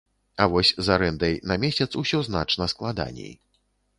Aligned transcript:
А 0.43 0.45
вось 0.53 0.71
з 0.87 0.93
арэндай 0.95 1.35
на 1.51 1.57
месяц 1.65 1.87
усё 2.01 2.23
значна 2.31 2.69
складаней. 2.75 3.33